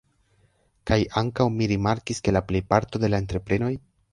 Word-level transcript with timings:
Kaj 0.91 0.97
ankaŭ 1.21 1.45
mi 1.59 1.67
rimarkis 1.73 2.25
ke 2.29 2.35
la 2.37 2.45
plejparto 2.51 3.03
de 3.05 3.13
la 3.17 3.21
entreprenoj 3.27 3.75